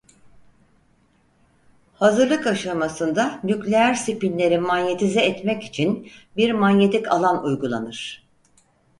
[1.93, 8.27] Hazırlık aşamasında nükleer spinleri manyetize etmek için bir manyetik alan uygulanır.